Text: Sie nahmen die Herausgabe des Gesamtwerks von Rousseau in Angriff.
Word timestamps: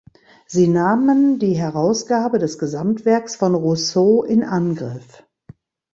Sie 0.47 0.67
nahmen 0.67 1.37
die 1.37 1.53
Herausgabe 1.55 2.39
des 2.39 2.57
Gesamtwerks 2.57 3.35
von 3.35 3.53
Rousseau 3.53 4.23
in 4.23 4.41
Angriff. 4.43 5.23